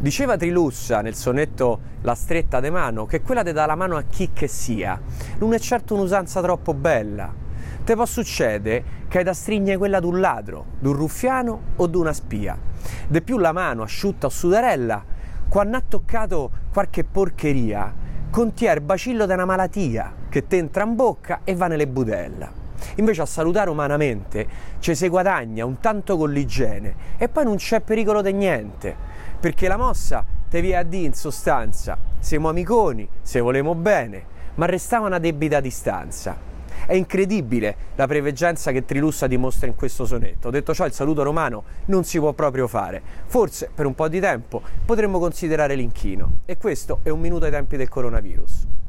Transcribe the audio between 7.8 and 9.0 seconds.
Te può succedere